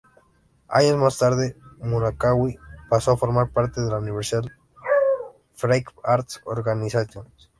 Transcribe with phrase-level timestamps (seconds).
[0.67, 2.57] Años más tarde, Murakami
[2.89, 4.51] pasó a formar parte de Universal
[5.53, 7.27] Fighting-Arts Organization.